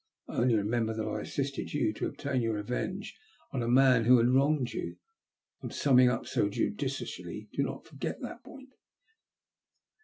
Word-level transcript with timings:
I 0.27 0.37
only 0.37 0.55
remember 0.55 0.95
that 0.95 1.05
I 1.05 1.21
assisted 1.21 1.73
you 1.73 1.93
to 1.93 2.07
obtain 2.07 2.41
your 2.41 2.55
revenge 2.55 3.15
on 3.51 3.61
a 3.61 3.67
man 3.67 4.05
who 4.05 4.17
had 4.17 4.29
wronged 4.29 4.73
you. 4.73 4.97
On 5.61 5.69
summing 5.69 6.09
up 6.09 6.25
so 6.25 6.49
judiciously, 6.49 7.49
pray 7.53 7.57
do 7.57 7.61
not 7.69 7.85
forget 7.85 8.19
that 8.21 8.43
point." 8.43 8.69